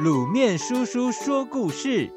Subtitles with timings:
[0.00, 2.10] 卤面叔叔说故事：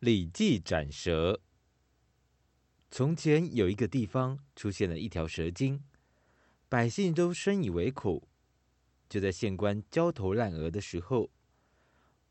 [0.00, 1.40] 李记斩蛇。
[2.90, 5.84] 从前有一个地方出现了一条蛇精，
[6.68, 8.28] 百姓都深以为苦。
[9.08, 11.30] 就在县官焦头烂额的时候，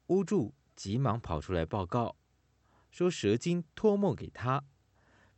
[0.07, 2.17] 巫祝急忙跑出来报告，
[2.91, 4.65] 说蛇精托梦给他。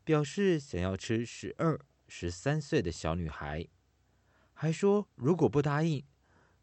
[0.10, 3.68] 表示想要吃十二、十三岁的小女孩，
[4.54, 6.04] 还说如果不答应，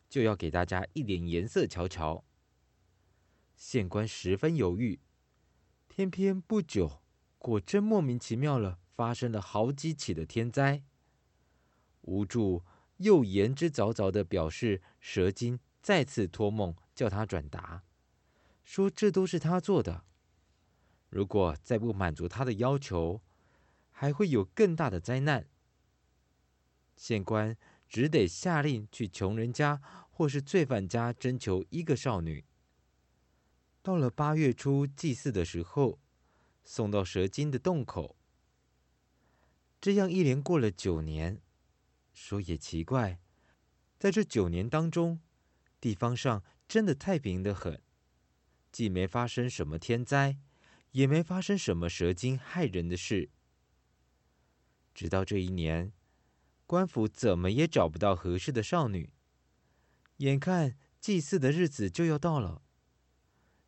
[0.09, 2.25] 就要给大家一点颜色瞧瞧。
[3.55, 4.99] 县官十分犹豫，
[5.87, 7.01] 偏偏不久，
[7.39, 10.83] 果真莫名其妙了，发生了好几起的天灾。
[12.01, 12.65] 无助
[12.97, 17.85] 又言之凿凿地表示，蛇精再次托梦叫他转达，
[18.65, 20.05] 说这都是他做的，
[21.09, 23.23] 如果再不满足他的要求，
[23.99, 25.49] 还会有更大的灾难。
[26.97, 27.57] 县官
[27.89, 32.45] 只得下令去穷人家或是罪犯家征求一个少女。
[33.81, 35.99] 到了八月初祭祀的时候，
[36.63, 38.19] 送到蛇精的洞口。
[39.81, 41.41] 这样一连过了九年，
[42.13, 43.19] 说也奇怪，
[43.99, 45.21] 在这九年当中，
[45.81, 47.81] 地方上真的太平得很，
[48.71, 50.37] 既没发生什么天灾，
[50.91, 53.31] 也没发生什么蛇精害人的事。
[54.97, 55.93] 直到这一年，
[56.65, 59.13] 官府怎么也找不到合适的少女。
[60.17, 62.63] 眼看祭祀的日子就要到了，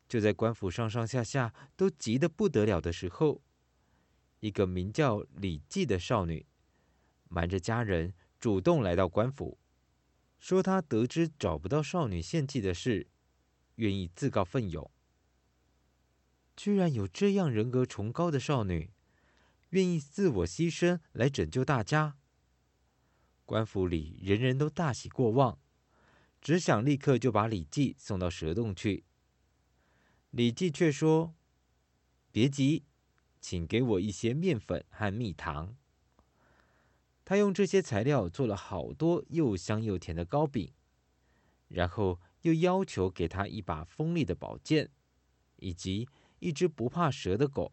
[0.07, 3.43] 就在官府上上下下都急得不得了的时候，
[4.39, 6.47] 一个名叫李记的少女，
[7.27, 9.59] 瞒着家人主动来到官府，
[10.39, 13.07] 说她得知找不到少女献祭的事，
[13.75, 14.89] 愿意自告奋勇。
[16.55, 18.89] 居然有这样人格崇高的少女！
[19.69, 22.17] 愿意自我牺牲来拯救大家，
[23.45, 25.59] 官府里人人都大喜过望，
[26.41, 29.03] 只想立刻就把李记送到蛇洞去。
[30.31, 31.35] 李记却说
[32.31, 32.85] ：“别急，
[33.39, 35.75] 请给我一些面粉和蜜糖。”
[37.25, 40.73] 他用这些材料做了好多又香又甜的糕饼，
[41.67, 44.89] 然后又要求给他一把锋利的宝剑，
[45.57, 47.71] 以及一只不怕蛇的狗。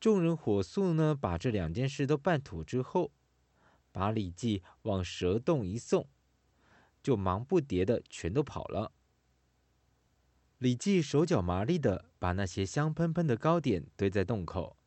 [0.00, 3.12] 众人火速呢，把这两件事都办妥之后，
[3.92, 6.08] 把李记往蛇洞一送，
[7.02, 8.92] 就忙不迭的全都跑了。
[10.56, 14.78] 李记手脚麻利的把那些香喷喷的糕点堆在洞口，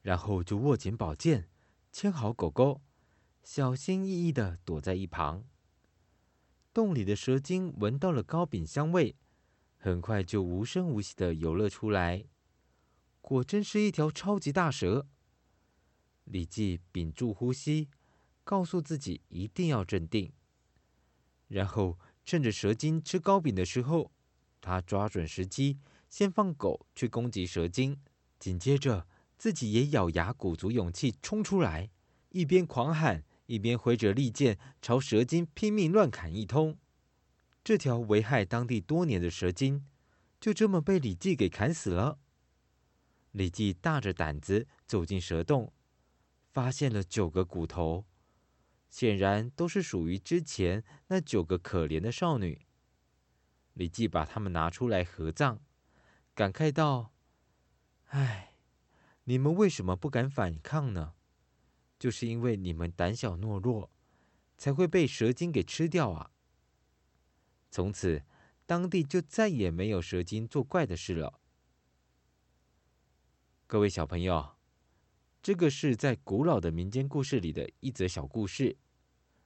[0.00, 1.48] 然后就握紧宝剑，
[1.90, 2.80] 牵好狗狗，
[3.42, 5.44] 小心翼翼的躲在一旁。
[6.72, 9.16] 洞里的蛇精闻到了糕饼香味，
[9.76, 12.24] 很快就无声无息的游了出来。
[13.22, 15.06] 果真是一条超级大蛇。
[16.24, 17.88] 李记屏住呼吸，
[18.44, 20.32] 告诉自己一定要镇定。
[21.48, 24.12] 然后趁着蛇精吃糕饼的时候，
[24.60, 25.78] 他抓准时机，
[26.08, 27.98] 先放狗去攻击蛇精，
[28.38, 29.06] 紧接着
[29.38, 31.90] 自己也咬牙鼓足勇气冲出来，
[32.30, 36.78] 一边狂喊，一边挥着利剑朝蛇精拼命乱砍一通。
[37.64, 39.86] 这条危害当地多年的蛇精，
[40.40, 42.18] 就这么被李记给砍死了。
[43.32, 45.72] 李记大着胆子走进蛇洞，
[46.52, 48.04] 发现了九个骨头，
[48.88, 52.66] 显然都是属于之前那九个可怜的少女。
[53.72, 55.60] 李记把他们拿出来合葬，
[56.34, 57.14] 感慨道
[58.08, 58.54] ：“唉，
[59.24, 61.14] 你们为什么不敢反抗呢？
[61.98, 63.90] 就是因为你们胆小懦弱，
[64.58, 66.32] 才会被蛇精给吃掉啊！
[67.70, 68.24] 从此，
[68.66, 71.40] 当地就再也没有蛇精作怪的事了。”
[73.72, 74.50] 各位小朋友，
[75.42, 78.76] 这个是在古老的民间故事里的一则小故事，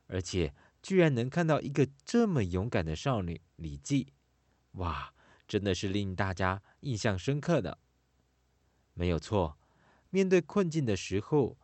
[0.08, 4.12] 而且居然能看到一个这么勇敢的少女李记，
[4.72, 5.14] 哇，
[5.46, 7.78] 真的是令大家印象深刻的。
[8.94, 9.56] 没有错，
[10.10, 11.56] 面对困境的时候，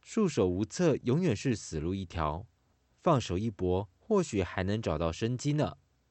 [0.00, 2.46] 束手无策永远是死路一条，
[3.02, 5.78] 放手一搏或许还能找到生机呢。